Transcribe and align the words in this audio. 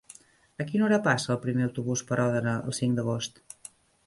A 0.63 0.65
quina 0.71 0.85
hora 0.87 0.99
passa 1.07 1.31
el 1.35 1.39
primer 1.43 1.67
autobús 1.67 2.03
per 2.09 2.19
Òdena 2.25 2.55
el 2.71 2.77
cinc 2.79 2.99
d'agost? 3.01 3.41